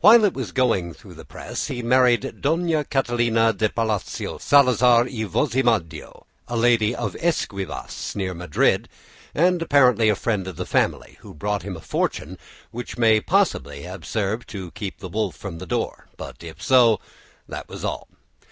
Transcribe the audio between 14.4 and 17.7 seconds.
to keep the wolf from the door, but if so, that